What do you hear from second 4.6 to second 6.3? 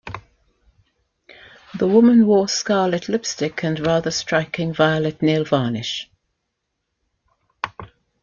violet nail varnish